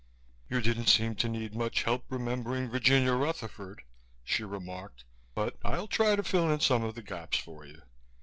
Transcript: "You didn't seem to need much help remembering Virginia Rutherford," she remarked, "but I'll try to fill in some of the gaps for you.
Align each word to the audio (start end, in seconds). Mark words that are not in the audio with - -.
"You 0.49 0.61
didn't 0.61 0.87
seem 0.87 1.13
to 1.17 1.29
need 1.29 1.53
much 1.53 1.83
help 1.83 2.05
remembering 2.09 2.71
Virginia 2.71 3.13
Rutherford," 3.13 3.83
she 4.23 4.43
remarked, 4.43 5.03
"but 5.35 5.57
I'll 5.63 5.87
try 5.87 6.15
to 6.15 6.23
fill 6.23 6.49
in 6.51 6.59
some 6.59 6.83
of 6.83 6.95
the 6.95 7.03
gaps 7.03 7.37
for 7.37 7.67
you. 7.67 7.83